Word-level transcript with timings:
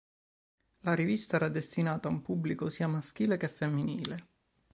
La 0.79 0.95
rivista 0.95 1.35
era 1.35 1.47
destinata 1.47 2.07
ad 2.07 2.15
un 2.15 2.21
pubblico 2.23 2.71
sia 2.71 2.87
maschile 2.87 3.37
sia 3.37 3.47
femminile. 3.47 4.27